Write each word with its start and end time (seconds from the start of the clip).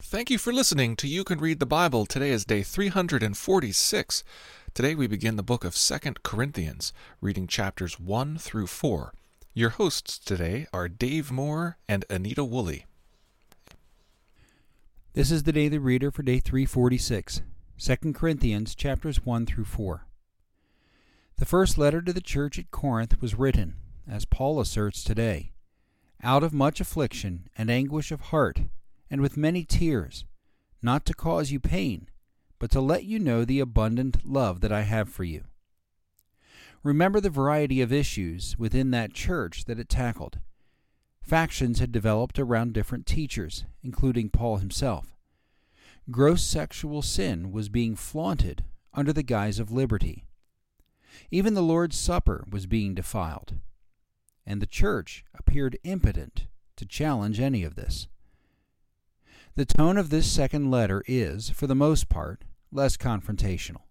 Thank 0.00 0.30
you 0.30 0.38
for 0.38 0.52
listening 0.52 0.96
to 0.96 1.08
You 1.08 1.22
Can 1.24 1.38
Read 1.38 1.58
the 1.58 1.66
Bible. 1.66 2.06
Today 2.06 2.30
is 2.30 2.46
day 2.46 2.62
346. 2.62 4.24
Today 4.72 4.94
we 4.94 5.06
begin 5.06 5.36
the 5.36 5.42
book 5.42 5.64
of 5.64 5.74
2 5.74 5.98
Corinthians, 6.22 6.92
reading 7.20 7.46
chapters 7.46 8.00
1 8.00 8.38
through 8.38 8.68
4. 8.68 9.12
Your 9.52 9.70
hosts 9.70 10.18
today 10.18 10.66
are 10.72 10.88
Dave 10.88 11.30
Moore 11.30 11.76
and 11.88 12.06
Anita 12.08 12.44
Woolley. 12.44 12.86
This 15.12 15.30
is 15.30 15.42
the 15.42 15.52
daily 15.52 15.78
reader 15.78 16.10
for 16.10 16.22
day 16.22 16.38
346, 16.38 17.42
2 17.78 18.12
Corinthians 18.14 18.74
chapters 18.74 19.26
1 19.26 19.46
through 19.46 19.64
4. 19.64 20.06
The 21.36 21.44
first 21.44 21.76
letter 21.76 22.00
to 22.00 22.12
the 22.12 22.22
church 22.22 22.58
at 22.58 22.70
Corinth 22.70 23.20
was 23.20 23.34
written, 23.34 23.74
as 24.08 24.24
Paul 24.24 24.60
asserts 24.60 25.04
today, 25.04 25.50
out 26.22 26.44
of 26.44 26.54
much 26.54 26.80
affliction 26.80 27.48
and 27.58 27.68
anguish 27.68 28.10
of 28.10 28.20
heart 28.20 28.60
and 29.10 29.20
with 29.20 29.36
many 29.36 29.64
tears, 29.64 30.24
not 30.82 31.04
to 31.06 31.14
cause 31.14 31.50
you 31.50 31.60
pain, 31.60 32.08
but 32.58 32.70
to 32.70 32.80
let 32.80 33.04
you 33.04 33.18
know 33.18 33.44
the 33.44 33.60
abundant 33.60 34.26
love 34.26 34.60
that 34.60 34.72
I 34.72 34.82
have 34.82 35.08
for 35.08 35.24
you. 35.24 35.44
Remember 36.82 37.20
the 37.20 37.30
variety 37.30 37.80
of 37.80 37.92
issues 37.92 38.56
within 38.58 38.90
that 38.92 39.12
church 39.12 39.64
that 39.64 39.78
it 39.78 39.88
tackled. 39.88 40.38
Factions 41.20 41.80
had 41.80 41.92
developed 41.92 42.38
around 42.38 42.72
different 42.72 43.06
teachers, 43.06 43.64
including 43.82 44.30
Paul 44.30 44.58
himself. 44.58 45.16
Gross 46.10 46.42
sexual 46.42 47.02
sin 47.02 47.52
was 47.52 47.68
being 47.68 47.96
flaunted 47.96 48.64
under 48.94 49.12
the 49.12 49.22
guise 49.22 49.58
of 49.58 49.70
liberty. 49.70 50.24
Even 51.30 51.54
the 51.54 51.62
Lord's 51.62 51.98
Supper 51.98 52.46
was 52.50 52.66
being 52.66 52.94
defiled. 52.94 53.54
And 54.46 54.62
the 54.62 54.66
church 54.66 55.24
appeared 55.34 55.78
impotent 55.84 56.46
to 56.76 56.86
challenge 56.86 57.40
any 57.40 57.62
of 57.64 57.74
this. 57.74 58.08
The 59.58 59.66
tone 59.66 59.96
of 59.96 60.10
this 60.10 60.30
second 60.30 60.70
letter 60.70 61.02
is, 61.08 61.50
for 61.50 61.66
the 61.66 61.74
most 61.74 62.08
part, 62.08 62.44
less 62.70 62.96
confrontational. 62.96 63.82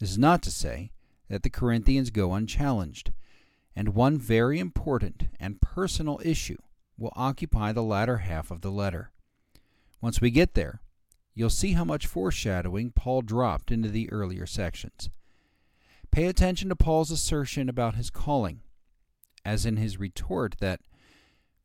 This 0.00 0.10
is 0.10 0.18
not 0.18 0.42
to 0.42 0.50
say 0.50 0.90
that 1.28 1.44
the 1.44 1.50
Corinthians 1.50 2.10
go 2.10 2.34
unchallenged, 2.34 3.12
and 3.76 3.94
one 3.94 4.18
very 4.18 4.58
important 4.58 5.28
and 5.38 5.60
personal 5.60 6.20
issue 6.24 6.56
will 6.96 7.12
occupy 7.14 7.70
the 7.70 7.84
latter 7.84 8.16
half 8.16 8.50
of 8.50 8.60
the 8.60 8.72
letter. 8.72 9.12
Once 10.00 10.20
we 10.20 10.32
get 10.32 10.54
there, 10.54 10.80
you'll 11.32 11.48
see 11.48 11.74
how 11.74 11.84
much 11.84 12.08
foreshadowing 12.08 12.90
Paul 12.90 13.22
dropped 13.22 13.70
into 13.70 13.90
the 13.90 14.10
earlier 14.10 14.46
sections. 14.46 15.10
Pay 16.10 16.26
attention 16.26 16.70
to 16.70 16.74
Paul's 16.74 17.12
assertion 17.12 17.68
about 17.68 17.94
his 17.94 18.10
calling, 18.10 18.62
as 19.44 19.64
in 19.64 19.76
his 19.76 20.00
retort 20.00 20.56
that 20.58 20.80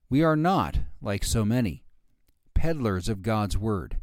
we 0.08 0.22
are 0.22 0.36
not, 0.36 0.78
like 1.02 1.24
so 1.24 1.44
many, 1.44 1.84
peddlers 2.64 3.10
of 3.10 3.22
God's 3.22 3.58
word, 3.58 3.98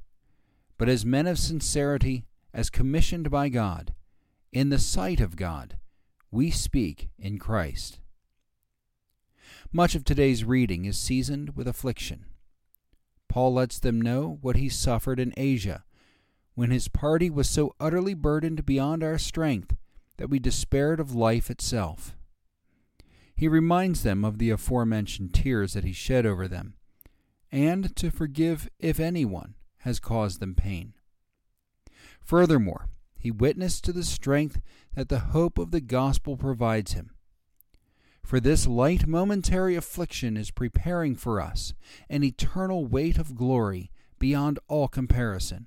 but 0.77 0.86
as 0.86 1.03
men 1.03 1.27
of 1.27 1.39
sincerity, 1.39 2.27
as 2.53 2.69
commissioned 2.69 3.30
by 3.30 3.48
God, 3.48 3.94
in 4.52 4.69
the 4.69 4.78
sight 4.78 5.19
of 5.19 5.34
God, 5.34 5.78
we 6.30 6.50
speak 6.50 7.08
in 7.19 7.39
Christ. 7.39 8.00
Much 9.72 9.94
of 9.94 10.05
today's 10.05 10.44
reading 10.44 10.84
is 10.84 10.98
seasoned 10.98 11.56
with 11.56 11.67
affliction. 11.67 12.27
Paul 13.30 13.55
lets 13.55 13.78
them 13.78 13.98
know 13.98 14.36
what 14.42 14.56
he 14.56 14.69
suffered 14.69 15.19
in 15.19 15.33
Asia, 15.39 15.84
when 16.55 16.70
his 16.70 16.89
party 16.89 17.30
was 17.30 17.48
so 17.48 17.74
utterly 17.80 18.12
burdened 18.12 18.67
beyond 18.67 19.02
our 19.02 19.17
strength 19.17 19.74
that 20.19 20.28
we 20.28 20.39
despaired 20.39 21.00
of 21.00 21.14
life 21.14 21.50
itself. 21.50 22.14
He 23.34 23.48
reminds 23.48 24.02
them 24.02 24.22
of 24.22 24.36
the 24.36 24.50
aforementioned 24.50 25.33
tears 25.33 25.72
that 25.72 25.84
he 25.84 25.95
shed 25.95 26.27
over 26.27 26.47
them 26.47 26.74
and 27.52 27.94
to 27.96 28.10
forgive 28.10 28.68
if 28.78 29.00
anyone 29.00 29.54
has 29.78 29.98
caused 29.98 30.40
them 30.40 30.54
pain. 30.54 30.94
Furthermore, 32.20 32.88
he 33.18 33.30
witnessed 33.30 33.84
to 33.84 33.92
the 33.92 34.04
strength 34.04 34.61
that 34.94 35.08
the 35.08 35.18
hope 35.18 35.58
of 35.58 35.70
the 35.70 35.80
gospel 35.80 36.36
provides 36.36 36.92
him. 36.92 37.10
For 38.22 38.40
this 38.40 38.66
light 38.66 39.06
momentary 39.06 39.74
affliction 39.74 40.36
is 40.36 40.50
preparing 40.50 41.16
for 41.16 41.40
us 41.40 41.74
an 42.08 42.22
eternal 42.22 42.86
weight 42.86 43.18
of 43.18 43.34
glory 43.34 43.90
beyond 44.18 44.58
all 44.68 44.86
comparison, 44.86 45.66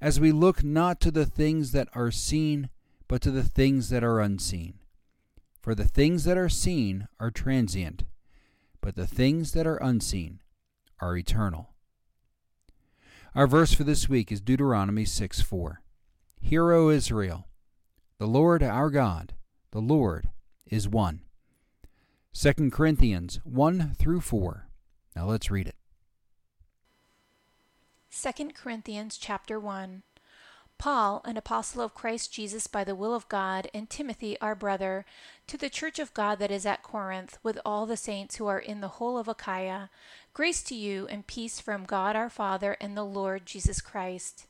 as 0.00 0.18
we 0.18 0.32
look 0.32 0.64
not 0.64 1.00
to 1.00 1.10
the 1.10 1.26
things 1.26 1.72
that 1.72 1.88
are 1.94 2.10
seen, 2.10 2.68
but 3.06 3.22
to 3.22 3.30
the 3.30 3.44
things 3.44 3.90
that 3.90 4.02
are 4.02 4.20
unseen. 4.20 4.74
For 5.60 5.74
the 5.74 5.86
things 5.86 6.24
that 6.24 6.36
are 6.36 6.48
seen 6.48 7.08
are 7.20 7.30
transient, 7.30 8.04
but 8.80 8.96
the 8.96 9.06
things 9.06 9.52
that 9.52 9.66
are 9.66 9.76
unseen 9.76 10.40
are 11.00 11.16
eternal. 11.16 11.70
Our 13.34 13.46
verse 13.46 13.72
for 13.72 13.84
this 13.84 14.08
week 14.08 14.32
is 14.32 14.40
Deuteronomy 14.40 15.04
6 15.04 15.40
4. 15.40 15.80
Hear, 16.40 16.72
O 16.72 16.88
Israel, 16.88 17.46
the 18.18 18.26
Lord 18.26 18.62
our 18.62 18.90
God, 18.90 19.34
the 19.70 19.80
Lord 19.80 20.30
is 20.66 20.88
one. 20.88 21.20
2 22.32 22.70
Corinthians 22.70 23.40
1 23.44 23.94
through 23.98 24.20
4. 24.20 24.68
Now 25.16 25.26
let's 25.26 25.50
read 25.50 25.68
it. 25.68 25.76
2 28.10 28.50
Corinthians 28.54 29.18
chapter 29.18 29.60
1 29.60 30.02
Paul, 30.78 31.22
an 31.24 31.36
apostle 31.36 31.82
of 31.82 31.92
Christ 31.92 32.32
Jesus 32.32 32.68
by 32.68 32.84
the 32.84 32.94
will 32.94 33.12
of 33.12 33.28
God, 33.28 33.68
and 33.74 33.90
Timothy, 33.90 34.38
our 34.40 34.54
brother, 34.54 35.04
to 35.48 35.56
the 35.56 35.68
church 35.68 35.98
of 35.98 36.14
God 36.14 36.38
that 36.38 36.52
is 36.52 36.64
at 36.64 36.84
Corinth, 36.84 37.36
with 37.42 37.58
all 37.64 37.84
the 37.84 37.96
saints 37.96 38.36
who 38.36 38.46
are 38.46 38.60
in 38.60 38.80
the 38.80 38.88
whole 38.88 39.18
of 39.18 39.26
Achaia, 39.26 39.90
grace 40.32 40.62
to 40.64 40.74
you 40.74 41.06
and 41.08 41.26
peace 41.26 41.60
from 41.60 41.84
God 41.84 42.16
our 42.16 42.30
Father 42.30 42.76
and 42.80 42.96
the 42.96 43.04
Lord 43.04 43.46
Jesus 43.46 43.80
Christ. 43.80 44.46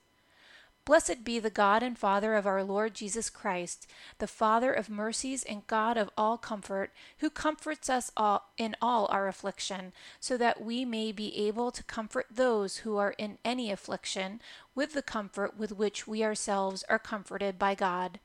Blessed 0.84 1.22
be 1.22 1.38
the 1.38 1.50
God 1.50 1.82
and 1.82 1.98
Father 1.98 2.34
of 2.34 2.46
our 2.46 2.64
Lord 2.64 2.94
Jesus 2.94 3.28
Christ, 3.28 3.86
the 4.20 4.26
Father 4.26 4.72
of 4.72 4.88
mercies 4.88 5.44
and 5.44 5.66
God 5.66 5.98
of 5.98 6.08
all 6.16 6.38
comfort, 6.38 6.92
who 7.18 7.28
comforts 7.28 7.90
us 7.90 8.10
all 8.16 8.52
in 8.56 8.74
all 8.80 9.06
our 9.10 9.28
affliction, 9.28 9.92
so 10.18 10.38
that 10.38 10.62
we 10.62 10.86
may 10.86 11.12
be 11.12 11.36
able 11.46 11.70
to 11.72 11.82
comfort 11.82 12.26
those 12.30 12.78
who 12.78 12.96
are 12.96 13.14
in 13.18 13.36
any 13.44 13.70
affliction 13.70 14.40
with 14.74 14.94
the 14.94 15.02
comfort 15.02 15.58
with 15.58 15.72
which 15.72 16.06
we 16.06 16.24
ourselves 16.24 16.84
are 16.88 16.98
comforted 16.98 17.58
by 17.58 17.74
God. 17.74 18.18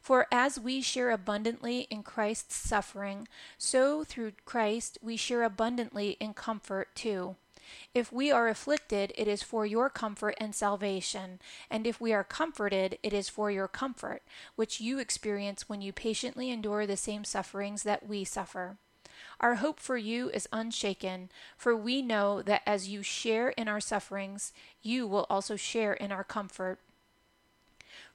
For 0.00 0.26
as 0.30 0.58
we 0.58 0.80
share 0.80 1.10
abundantly 1.10 1.86
in 1.90 2.02
Christ's 2.02 2.56
suffering, 2.56 3.28
so 3.58 4.04
through 4.04 4.32
Christ 4.44 4.98
we 5.02 5.16
share 5.16 5.42
abundantly 5.42 6.16
in 6.20 6.34
comfort 6.34 6.94
too. 6.94 7.36
If 7.94 8.12
we 8.12 8.30
are 8.30 8.48
afflicted, 8.48 9.12
it 9.16 9.26
is 9.26 9.42
for 9.42 9.66
your 9.66 9.90
comfort 9.90 10.36
and 10.38 10.54
salvation, 10.54 11.40
and 11.70 11.86
if 11.86 12.00
we 12.00 12.12
are 12.12 12.22
comforted, 12.22 12.98
it 13.02 13.12
is 13.12 13.28
for 13.28 13.50
your 13.50 13.68
comfort, 13.68 14.22
which 14.54 14.80
you 14.80 14.98
experience 14.98 15.68
when 15.68 15.80
you 15.80 15.92
patiently 15.92 16.50
endure 16.50 16.86
the 16.86 16.96
same 16.96 17.24
sufferings 17.24 17.82
that 17.82 18.06
we 18.06 18.24
suffer. 18.24 18.76
Our 19.40 19.56
hope 19.56 19.80
for 19.80 19.96
you 19.96 20.30
is 20.30 20.48
unshaken, 20.52 21.30
for 21.56 21.76
we 21.76 22.02
know 22.02 22.42
that 22.42 22.62
as 22.66 22.88
you 22.88 23.02
share 23.02 23.50
in 23.50 23.68
our 23.68 23.80
sufferings, 23.80 24.52
you 24.82 25.06
will 25.06 25.26
also 25.28 25.56
share 25.56 25.92
in 25.92 26.12
our 26.12 26.24
comfort. 26.24 26.78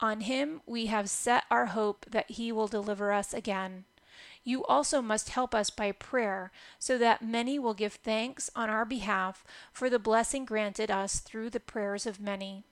On 0.00 0.22
Him 0.22 0.62
we 0.66 0.86
have 0.86 1.10
set 1.10 1.44
our 1.50 1.66
hope 1.66 2.06
that 2.08 2.30
He 2.30 2.52
will 2.52 2.68
deliver 2.68 3.12
us 3.12 3.34
again 3.34 3.84
you 4.42 4.64
also 4.64 5.02
must 5.02 5.30
help 5.30 5.54
us 5.54 5.68
by 5.70 5.92
prayer, 5.92 6.50
so 6.78 6.96
that 6.98 7.22
many 7.22 7.58
will 7.58 7.74
give 7.74 7.94
thanks 7.94 8.50
on 8.56 8.70
our 8.70 8.84
behalf 8.84 9.44
for 9.72 9.90
the 9.90 9.98
blessing 9.98 10.44
granted 10.44 10.90
us 10.90 11.20
through 11.20 11.50
the 11.50 11.60
prayers 11.60 12.06
of 12.06 12.20
many. 12.20 12.64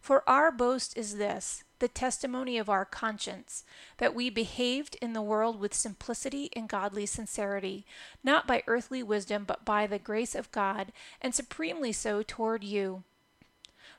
For 0.00 0.28
our 0.28 0.50
boast 0.50 0.96
is 0.96 1.16
this 1.16 1.64
the 1.78 1.88
testimony 1.88 2.58
of 2.58 2.68
our 2.68 2.84
conscience, 2.84 3.64
that 3.98 4.14
we 4.14 4.30
behaved 4.30 4.96
in 5.00 5.12
the 5.12 5.22
world 5.22 5.60
with 5.60 5.72
simplicity 5.72 6.50
and 6.54 6.68
godly 6.68 7.06
sincerity, 7.06 7.86
not 8.24 8.48
by 8.48 8.64
earthly 8.66 9.00
wisdom, 9.00 9.44
but 9.44 9.64
by 9.64 9.86
the 9.86 9.98
grace 9.98 10.34
of 10.34 10.50
God, 10.50 10.92
and 11.20 11.32
supremely 11.32 11.92
so 11.92 12.24
toward 12.24 12.64
you 12.64 13.04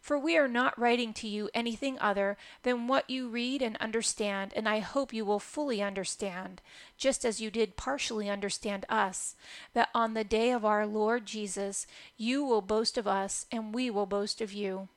for 0.01 0.17
we 0.17 0.37
are 0.37 0.47
not 0.47 0.79
writing 0.79 1.13
to 1.13 1.27
you 1.27 1.49
anything 1.53 1.97
other 1.99 2.37
than 2.63 2.87
what 2.87 3.09
you 3.09 3.27
read 3.27 3.61
and 3.61 3.77
understand, 3.77 4.53
and 4.55 4.67
I 4.67 4.79
hope 4.79 5.13
you 5.13 5.25
will 5.25 5.39
fully 5.39 5.81
understand, 5.81 6.61
just 6.97 7.25
as 7.25 7.41
you 7.41 7.51
did 7.51 7.77
partially 7.77 8.29
understand 8.29 8.85
us, 8.89 9.35
that 9.73 9.89
on 9.93 10.13
the 10.13 10.23
day 10.23 10.51
of 10.51 10.65
our 10.65 10.85
Lord 10.85 11.25
Jesus 11.25 11.85
you 12.17 12.43
will 12.43 12.61
boast 12.61 12.97
of 12.97 13.07
us, 13.07 13.45
and 13.51 13.73
we 13.73 13.89
will 13.89 14.05
boast 14.05 14.41
of 14.41 14.53
you. 14.53 14.87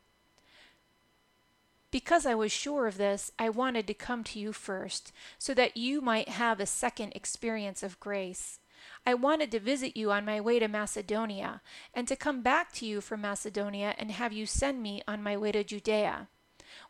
Because 1.90 2.24
I 2.24 2.34
was 2.34 2.50
sure 2.50 2.86
of 2.86 2.96
this, 2.96 3.32
I 3.38 3.50
wanted 3.50 3.86
to 3.86 3.94
come 3.94 4.24
to 4.24 4.38
you 4.38 4.54
first, 4.54 5.12
so 5.38 5.52
that 5.52 5.76
you 5.76 6.00
might 6.00 6.30
have 6.30 6.58
a 6.58 6.66
second 6.66 7.12
experience 7.14 7.82
of 7.82 8.00
grace. 8.00 8.58
I 9.04 9.14
wanted 9.14 9.50
to 9.50 9.60
visit 9.60 9.96
you 9.96 10.12
on 10.12 10.24
my 10.24 10.40
way 10.40 10.60
to 10.60 10.68
Macedonia, 10.68 11.60
and 11.92 12.06
to 12.06 12.14
come 12.14 12.40
back 12.40 12.72
to 12.74 12.86
you 12.86 13.00
from 13.00 13.22
Macedonia 13.22 13.94
and 13.98 14.12
have 14.12 14.32
you 14.32 14.46
send 14.46 14.80
me 14.80 15.02
on 15.08 15.22
my 15.22 15.36
way 15.36 15.50
to 15.52 15.64
Judea. 15.64 16.28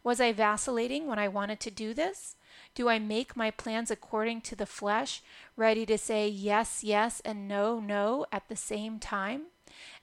Was 0.04 0.20
I 0.20 0.32
vacillating 0.32 1.06
when 1.06 1.18
I 1.18 1.28
wanted 1.28 1.58
to 1.60 1.70
do 1.70 1.94
this? 1.94 2.36
Do 2.74 2.88
I 2.88 2.98
make 2.98 3.36
my 3.36 3.50
plans 3.50 3.90
according 3.90 4.42
to 4.42 4.56
the 4.56 4.66
flesh, 4.66 5.22
ready 5.56 5.86
to 5.86 5.96
say 5.96 6.28
yes, 6.28 6.84
yes, 6.84 7.20
and 7.24 7.48
no, 7.48 7.80
no 7.80 8.26
at 8.30 8.48
the 8.48 8.56
same 8.56 8.98
time? 8.98 9.46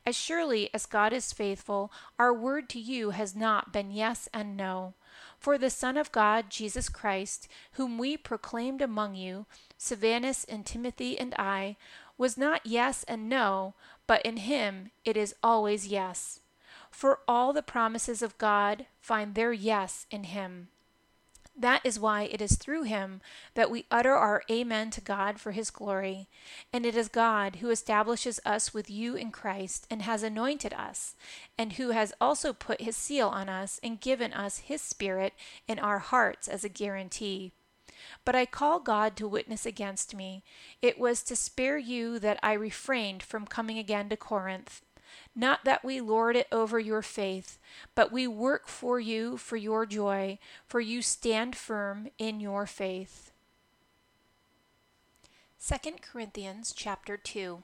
As 0.05 0.15
surely 0.15 0.73
as 0.73 0.85
God 0.87 1.13
is 1.13 1.31
faithful, 1.31 1.91
our 2.17 2.33
word 2.33 2.69
to 2.69 2.79
you 2.79 3.11
has 3.11 3.35
not 3.35 3.71
been 3.71 3.91
yes 3.91 4.27
and 4.33 4.57
no. 4.57 4.95
For 5.39 5.57
the 5.57 5.69
Son 5.69 5.95
of 5.95 6.11
God, 6.11 6.49
Jesus 6.49 6.89
Christ, 6.89 7.47
whom 7.73 7.97
we 7.97 8.17
proclaimed 8.17 8.81
among 8.81 9.15
you, 9.15 9.45
Silvanus 9.77 10.43
and 10.43 10.65
Timothy 10.65 11.17
and 11.17 11.33
I, 11.39 11.77
was 12.17 12.37
not 12.37 12.65
yes 12.65 13.03
and 13.03 13.29
no, 13.29 13.73
but 14.05 14.21
in 14.23 14.37
him 14.37 14.91
it 15.05 15.15
is 15.15 15.35
always 15.41 15.87
yes. 15.87 16.41
For 16.91 17.19
all 17.27 17.53
the 17.53 17.63
promises 17.63 18.21
of 18.21 18.37
God 18.37 18.87
find 18.99 19.33
their 19.33 19.53
yes 19.53 20.05
in 20.11 20.25
him. 20.25 20.67
That 21.59 21.81
is 21.83 21.99
why 21.99 22.23
it 22.23 22.41
is 22.41 22.55
through 22.55 22.83
him 22.83 23.19
that 23.53 23.69
we 23.69 23.85
utter 23.91 24.13
our 24.13 24.43
Amen 24.49 24.91
to 24.91 25.01
God 25.01 25.41
for 25.41 25.51
his 25.51 25.69
glory. 25.69 26.29
And 26.71 26.85
it 26.85 26.95
is 26.95 27.09
God 27.09 27.57
who 27.57 27.69
establishes 27.69 28.39
us 28.45 28.73
with 28.73 28.89
you 28.89 29.15
in 29.15 29.29
Christ 29.31 29.85
and 29.91 30.01
has 30.03 30.23
anointed 30.23 30.73
us, 30.73 31.17
and 31.57 31.73
who 31.73 31.89
has 31.89 32.13
also 32.21 32.53
put 32.53 32.79
his 32.79 32.95
seal 32.95 33.27
on 33.27 33.49
us 33.49 33.77
and 33.83 33.99
given 33.99 34.31
us 34.31 34.59
his 34.59 34.81
Spirit 34.81 35.33
in 35.67 35.79
our 35.79 35.99
hearts 35.99 36.47
as 36.47 36.63
a 36.63 36.69
guarantee. 36.69 37.51
But 38.23 38.35
I 38.35 38.45
call 38.45 38.79
God 38.79 39.17
to 39.17 39.27
witness 39.27 39.65
against 39.65 40.15
me. 40.15 40.43
It 40.81 40.97
was 40.97 41.21
to 41.23 41.35
spare 41.35 41.77
you 41.77 42.19
that 42.19 42.39
I 42.41 42.53
refrained 42.53 43.21
from 43.21 43.45
coming 43.45 43.77
again 43.77 44.07
to 44.09 44.15
Corinth. 44.15 44.81
Not 45.35 45.65
that 45.65 45.83
we 45.83 46.01
lord 46.01 46.35
it 46.35 46.47
over 46.51 46.79
your 46.79 47.01
faith, 47.01 47.59
but 47.95 48.11
we 48.11 48.27
work 48.27 48.67
for 48.67 48.99
you 48.99 49.37
for 49.37 49.57
your 49.57 49.85
joy, 49.85 50.39
for 50.65 50.79
you 50.79 51.01
stand 51.01 51.55
firm 51.55 52.09
in 52.17 52.39
your 52.39 52.65
faith. 52.65 53.31
2 55.65 55.91
Corinthians 56.01 56.73
chapter 56.75 57.17
2 57.17 57.63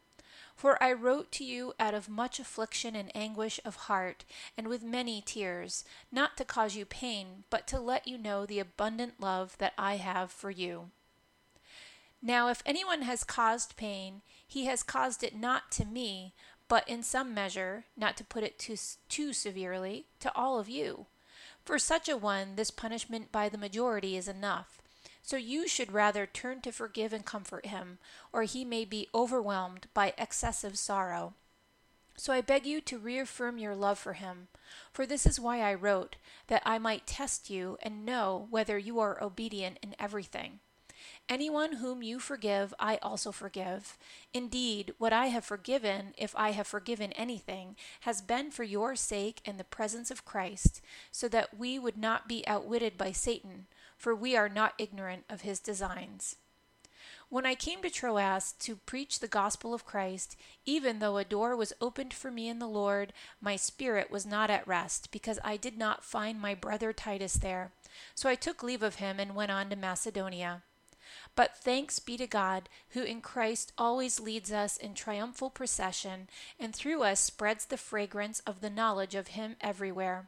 For 0.61 0.77
I 0.81 0.93
wrote 0.93 1.31
to 1.31 1.43
you 1.43 1.73
out 1.79 1.95
of 1.95 2.07
much 2.07 2.39
affliction 2.39 2.95
and 2.95 3.11
anguish 3.15 3.59
of 3.65 3.87
heart, 3.87 4.25
and 4.55 4.67
with 4.67 4.83
many 4.83 5.19
tears, 5.19 5.83
not 6.11 6.37
to 6.37 6.45
cause 6.45 6.75
you 6.75 6.85
pain, 6.85 7.45
but 7.49 7.65
to 7.69 7.79
let 7.79 8.07
you 8.07 8.15
know 8.15 8.45
the 8.45 8.59
abundant 8.59 9.19
love 9.19 9.57
that 9.57 9.73
I 9.75 9.95
have 9.95 10.31
for 10.31 10.51
you. 10.51 10.91
Now, 12.21 12.49
if 12.49 12.61
anyone 12.63 13.01
has 13.01 13.23
caused 13.23 13.75
pain, 13.75 14.21
he 14.47 14.65
has 14.65 14.83
caused 14.83 15.23
it 15.23 15.35
not 15.35 15.71
to 15.71 15.83
me, 15.83 16.35
but 16.67 16.87
in 16.87 17.01
some 17.01 17.33
measure, 17.33 17.85
not 17.97 18.15
to 18.17 18.23
put 18.23 18.43
it 18.43 18.59
too, 18.59 18.75
too 19.09 19.33
severely, 19.33 20.05
to 20.19 20.31
all 20.35 20.59
of 20.59 20.69
you. 20.69 21.07
For 21.65 21.79
such 21.79 22.07
a 22.07 22.15
one, 22.15 22.55
this 22.55 22.69
punishment 22.69 23.31
by 23.31 23.49
the 23.49 23.57
majority 23.57 24.15
is 24.15 24.27
enough. 24.27 24.80
So 25.21 25.37
you 25.37 25.67
should 25.67 25.91
rather 25.91 26.25
turn 26.25 26.61
to 26.61 26.71
forgive 26.71 27.13
and 27.13 27.25
comfort 27.25 27.67
him, 27.67 27.99
or 28.33 28.43
he 28.43 28.65
may 28.65 28.85
be 28.85 29.07
overwhelmed 29.13 29.87
by 29.93 30.13
excessive 30.17 30.77
sorrow. 30.77 31.33
So 32.17 32.33
I 32.33 32.41
beg 32.41 32.65
you 32.65 32.81
to 32.81 32.97
reaffirm 32.97 33.57
your 33.57 33.75
love 33.75 33.97
for 33.97 34.13
him. 34.13 34.47
For 34.91 35.05
this 35.05 35.25
is 35.25 35.39
why 35.39 35.61
I 35.61 35.73
wrote, 35.73 36.17
that 36.47 36.61
I 36.65 36.77
might 36.77 37.07
test 37.07 37.49
you 37.49 37.77
and 37.81 38.05
know 38.05 38.47
whether 38.49 38.77
you 38.77 38.99
are 38.99 39.23
obedient 39.23 39.79
in 39.81 39.95
everything. 39.99 40.59
Anyone 41.29 41.77
whom 41.77 42.03
you 42.03 42.19
forgive, 42.19 42.73
I 42.79 42.97
also 42.97 43.31
forgive. 43.31 43.97
Indeed, 44.33 44.93
what 44.97 45.13
I 45.13 45.27
have 45.27 45.45
forgiven, 45.45 46.13
if 46.17 46.35
I 46.35 46.51
have 46.51 46.67
forgiven 46.67 47.13
anything, 47.13 47.75
has 48.01 48.21
been 48.21 48.51
for 48.51 48.63
your 48.63 48.95
sake 48.95 49.41
in 49.45 49.57
the 49.57 49.63
presence 49.63 50.11
of 50.11 50.25
Christ, 50.25 50.81
so 51.11 51.27
that 51.29 51.57
we 51.57 51.79
would 51.79 51.97
not 51.97 52.27
be 52.27 52.45
outwitted 52.47 52.97
by 52.97 53.13
Satan, 53.13 53.67
for 54.01 54.15
we 54.15 54.35
are 54.35 54.49
not 54.49 54.73
ignorant 54.79 55.23
of 55.29 55.41
his 55.41 55.59
designs. 55.59 56.37
When 57.29 57.45
I 57.45 57.53
came 57.53 57.83
to 57.83 57.89
Troas 57.91 58.51
to 58.53 58.75
preach 58.75 59.19
the 59.19 59.27
gospel 59.27 59.75
of 59.75 59.85
Christ, 59.85 60.35
even 60.65 60.97
though 60.97 61.17
a 61.17 61.23
door 61.23 61.55
was 61.55 61.71
opened 61.79 62.11
for 62.11 62.31
me 62.31 62.49
in 62.49 62.57
the 62.57 62.67
Lord, 62.67 63.13
my 63.39 63.55
spirit 63.55 64.09
was 64.09 64.25
not 64.25 64.49
at 64.49 64.67
rest, 64.67 65.11
because 65.11 65.37
I 65.43 65.55
did 65.55 65.77
not 65.77 66.03
find 66.03 66.41
my 66.41 66.55
brother 66.55 66.91
Titus 66.91 67.35
there. 67.35 67.73
So 68.15 68.27
I 68.27 68.33
took 68.33 68.63
leave 68.63 68.81
of 68.81 68.95
him 68.95 69.19
and 69.19 69.35
went 69.35 69.51
on 69.51 69.69
to 69.69 69.75
Macedonia. 69.75 70.63
But 71.35 71.55
thanks 71.55 71.99
be 71.99 72.17
to 72.17 72.25
God, 72.25 72.69
who 72.89 73.03
in 73.03 73.21
Christ 73.21 73.71
always 73.77 74.19
leads 74.19 74.51
us 74.51 74.77
in 74.77 74.95
triumphal 74.95 75.51
procession, 75.51 76.27
and 76.59 76.75
through 76.75 77.03
us 77.03 77.19
spreads 77.19 77.67
the 77.67 77.77
fragrance 77.77 78.39
of 78.47 78.61
the 78.61 78.69
knowledge 78.71 79.13
of 79.13 79.27
Him 79.27 79.57
everywhere. 79.61 80.27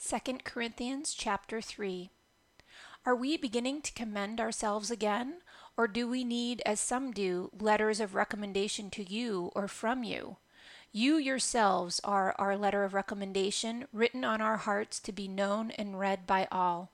2 0.00 0.38
Corinthians 0.44 1.12
chapter 1.12 1.60
3 1.60 2.10
Are 3.04 3.16
we 3.16 3.36
beginning 3.36 3.82
to 3.82 3.92
commend 3.92 4.40
ourselves 4.40 4.90
again, 4.90 5.38
or 5.76 5.88
do 5.88 6.06
we 6.06 6.22
need, 6.22 6.62
as 6.64 6.78
some 6.78 7.10
do, 7.10 7.50
letters 7.58 7.98
of 7.98 8.14
recommendation 8.14 8.90
to 8.90 9.02
you 9.02 9.50
or 9.56 9.66
from 9.66 10.04
you? 10.04 10.36
You 10.92 11.16
yourselves 11.16 12.00
are 12.04 12.34
our 12.38 12.56
letter 12.56 12.84
of 12.84 12.94
recommendation, 12.94 13.86
written 13.92 14.24
on 14.24 14.40
our 14.40 14.58
hearts 14.58 15.00
to 15.00 15.12
be 15.12 15.26
known 15.26 15.72
and 15.72 15.98
read 15.98 16.26
by 16.26 16.46
all 16.52 16.92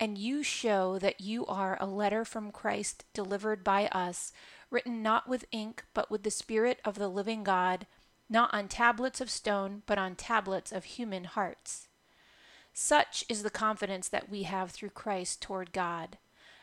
and 0.00 0.16
you 0.16 0.42
show 0.42 0.98
that 0.98 1.20
you 1.20 1.44
are 1.44 1.76
a 1.78 1.84
letter 1.84 2.24
from 2.24 2.50
Christ 2.50 3.04
delivered 3.12 3.62
by 3.62 3.86
us, 3.88 4.32
written 4.70 5.02
not 5.02 5.28
with 5.28 5.44
ink, 5.52 5.84
but 5.92 6.10
with 6.10 6.22
the 6.22 6.30
Spirit 6.30 6.80
of 6.86 6.94
the 6.94 7.08
living 7.08 7.44
God, 7.44 7.86
not 8.26 8.52
on 8.54 8.66
tablets 8.66 9.20
of 9.20 9.28
stone, 9.28 9.82
but 9.84 9.98
on 9.98 10.14
tablets 10.16 10.72
of 10.72 10.84
human 10.84 11.24
hearts. 11.24 11.89
Such 12.72 13.24
is 13.28 13.42
the 13.42 13.50
confidence 13.50 14.08
that 14.08 14.28
we 14.28 14.44
have 14.44 14.70
through 14.70 14.90
Christ 14.90 15.42
toward 15.42 15.72
God. 15.72 16.18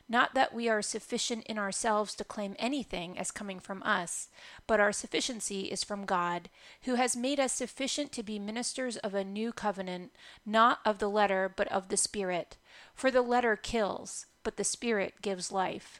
Not 0.10 0.34
that 0.36 0.54
we 0.54 0.70
are 0.70 0.82
sufficient 0.82 1.46
in 1.48 1.58
ourselves 1.58 2.16
to 2.16 2.24
claim 2.24 2.56
anything 2.58 3.18
as 3.18 3.30
coming 3.30 3.60
from 3.60 3.84
us, 3.84 4.30
but 4.66 4.80
our 4.80 4.94
sufficiency 4.94 5.64
is 5.64 5.84
from 5.84 6.06
God, 6.06 6.50
who 6.84 6.96
has 6.96 7.18
made 7.18 7.42
us 7.42 7.52
sufficient 7.52 8.14
to 8.14 8.24
be 8.24 8.40
ministers 8.40 8.96
of 8.98 9.14
a 9.14 9.26
new 9.26 9.52
covenant, 9.52 10.14
not 10.46 10.80
of 10.86 11.00
the 11.00 11.10
letter, 11.10 11.52
but 11.54 11.70
of 11.74 11.90
the 11.90 11.98
Spirit. 11.98 12.56
For 12.94 13.12
the 13.12 13.22
letter 13.22 13.58
kills, 13.58 14.28
but 14.44 14.56
the 14.56 14.64
Spirit 14.64 15.16
gives 15.22 15.52
life. 15.52 16.00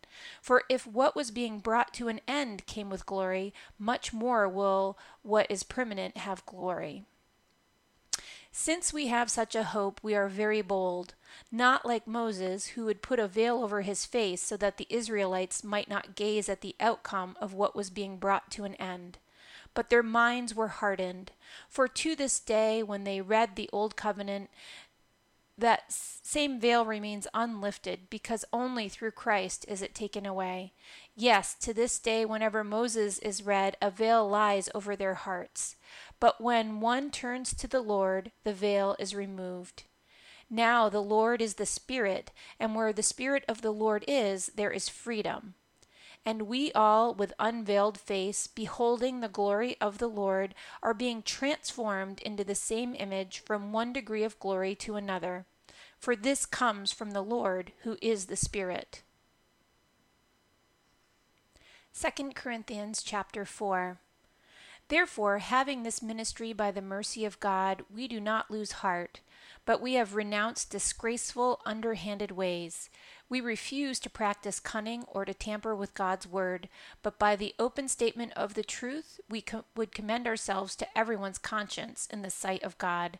For 0.41 0.63
if 0.69 0.85
what 0.85 1.15
was 1.15 1.31
being 1.31 1.59
brought 1.59 1.93
to 1.95 2.07
an 2.07 2.21
end 2.27 2.65
came 2.65 2.89
with 2.89 3.05
glory, 3.05 3.53
much 3.77 4.13
more 4.13 4.47
will 4.47 4.97
what 5.21 5.47
is 5.49 5.63
permanent 5.63 6.17
have 6.17 6.45
glory. 6.45 7.05
Since 8.53 8.91
we 8.91 9.07
have 9.07 9.31
such 9.31 9.55
a 9.55 9.63
hope, 9.63 10.01
we 10.03 10.13
are 10.13 10.27
very 10.27 10.61
bold, 10.61 11.13
not 11.51 11.85
like 11.85 12.05
Moses, 12.05 12.67
who 12.67 12.83
would 12.83 13.01
put 13.01 13.17
a 13.17 13.27
veil 13.27 13.63
over 13.63 13.81
his 13.81 14.05
face 14.05 14.41
so 14.41 14.57
that 14.57 14.75
the 14.75 14.87
Israelites 14.89 15.63
might 15.63 15.89
not 15.89 16.15
gaze 16.15 16.49
at 16.49 16.59
the 16.59 16.75
outcome 16.77 17.37
of 17.39 17.53
what 17.53 17.77
was 17.77 17.89
being 17.89 18.17
brought 18.17 18.51
to 18.51 18.65
an 18.65 18.75
end. 18.75 19.19
But 19.73 19.89
their 19.89 20.03
minds 20.03 20.53
were 20.53 20.67
hardened. 20.67 21.31
For 21.69 21.87
to 21.87 22.13
this 22.13 22.41
day, 22.41 22.83
when 22.83 23.05
they 23.05 23.21
read 23.21 23.55
the 23.55 23.69
Old 23.71 23.95
Covenant, 23.95 24.49
that 25.61 25.91
same 25.91 26.59
veil 26.59 26.85
remains 26.85 27.27
unlifted 27.33 28.09
because 28.09 28.45
only 28.51 28.89
through 28.89 29.11
Christ 29.11 29.65
is 29.67 29.81
it 29.81 29.95
taken 29.95 30.25
away. 30.25 30.73
Yes, 31.15 31.55
to 31.61 31.73
this 31.73 31.99
day, 31.99 32.25
whenever 32.25 32.63
Moses 32.63 33.19
is 33.19 33.45
read, 33.45 33.77
a 33.81 33.89
veil 33.89 34.27
lies 34.27 34.69
over 34.75 34.95
their 34.95 35.13
hearts. 35.13 35.75
But 36.19 36.41
when 36.41 36.79
one 36.81 37.11
turns 37.11 37.53
to 37.55 37.67
the 37.67 37.81
Lord, 37.81 38.31
the 38.43 38.53
veil 38.53 38.95
is 38.99 39.15
removed. 39.15 39.83
Now 40.49 40.89
the 40.89 41.01
Lord 41.01 41.41
is 41.41 41.55
the 41.55 41.65
Spirit, 41.65 42.31
and 42.59 42.75
where 42.75 42.91
the 42.91 43.03
Spirit 43.03 43.45
of 43.47 43.61
the 43.61 43.71
Lord 43.71 44.03
is, 44.07 44.51
there 44.55 44.71
is 44.71 44.89
freedom. 44.89 45.53
And 46.25 46.43
we 46.43 46.71
all, 46.73 47.13
with 47.15 47.33
unveiled 47.39 47.99
face, 47.99 48.45
beholding 48.47 49.21
the 49.21 49.27
glory 49.29 49.75
of 49.81 49.97
the 49.97 50.09
Lord, 50.09 50.53
are 50.83 50.93
being 50.93 51.23
transformed 51.23 52.21
into 52.21 52.43
the 52.43 52.53
same 52.53 52.93
image 52.95 53.39
from 53.39 53.71
one 53.71 53.91
degree 53.93 54.23
of 54.23 54.39
glory 54.39 54.75
to 54.75 54.97
another. 54.97 55.45
For 56.01 56.15
this 56.15 56.47
comes 56.47 56.91
from 56.91 57.11
the 57.11 57.21
Lord, 57.21 57.73
who 57.83 57.95
is 58.01 58.25
the 58.25 58.35
Spirit. 58.35 59.03
2 61.93 62.31
Corinthians 62.33 63.03
chapter 63.03 63.45
4 63.45 63.99
Therefore, 64.87 65.37
having 65.37 65.83
this 65.83 66.01
ministry 66.01 66.53
by 66.53 66.71
the 66.71 66.81
mercy 66.81 67.23
of 67.23 67.39
God, 67.39 67.83
we 67.93 68.07
do 68.07 68.19
not 68.19 68.49
lose 68.49 68.71
heart, 68.71 69.19
but 69.63 69.79
we 69.79 69.93
have 69.93 70.15
renounced 70.15 70.71
disgraceful, 70.71 71.61
underhanded 71.67 72.31
ways. 72.31 72.89
We 73.29 73.39
refuse 73.39 73.99
to 73.99 74.09
practice 74.09 74.59
cunning 74.59 75.03
or 75.07 75.23
to 75.23 75.35
tamper 75.35 75.75
with 75.75 75.93
God's 75.93 76.25
word, 76.25 76.67
but 77.03 77.19
by 77.19 77.35
the 77.35 77.53
open 77.59 77.87
statement 77.87 78.33
of 78.35 78.55
the 78.55 78.63
truth, 78.63 79.19
we 79.29 79.41
co- 79.41 79.65
would 79.75 79.93
commend 79.93 80.25
ourselves 80.27 80.75
to 80.77 80.97
everyone's 80.97 81.37
conscience 81.37 82.07
in 82.11 82.23
the 82.23 82.31
sight 82.31 82.63
of 82.63 82.79
God. 82.79 83.19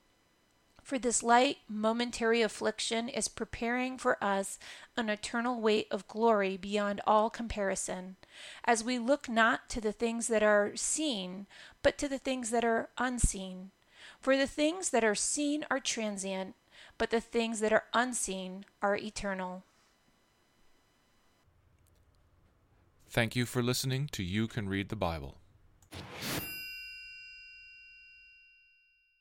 For 0.91 0.99
this 0.99 1.23
light, 1.23 1.59
momentary 1.69 2.41
affliction 2.41 3.07
is 3.07 3.29
preparing 3.29 3.97
for 3.97 4.21
us 4.21 4.59
an 4.97 5.07
eternal 5.07 5.61
weight 5.61 5.87
of 5.89 6.05
glory 6.09 6.57
beyond 6.57 6.99
all 7.07 7.29
comparison, 7.29 8.17
as 8.65 8.83
we 8.83 8.99
look 8.99 9.29
not 9.29 9.69
to 9.69 9.79
the 9.79 9.93
things 9.93 10.27
that 10.27 10.43
are 10.43 10.75
seen, 10.75 11.47
but 11.81 11.97
to 11.97 12.09
the 12.09 12.17
things 12.17 12.49
that 12.49 12.65
are 12.65 12.89
unseen. 12.97 13.71
For 14.19 14.35
the 14.35 14.47
things 14.47 14.89
that 14.89 15.05
are 15.05 15.15
seen 15.15 15.65
are 15.71 15.79
transient, 15.79 16.55
but 16.97 17.09
the 17.09 17.21
things 17.21 17.61
that 17.61 17.71
are 17.71 17.85
unseen 17.93 18.65
are 18.81 18.97
eternal. 18.97 19.63
Thank 23.09 23.33
you 23.33 23.45
for 23.45 23.63
listening 23.63 24.09
to 24.11 24.23
You 24.23 24.45
Can 24.45 24.67
Read 24.67 24.89
the 24.89 24.97
Bible. 24.97 25.37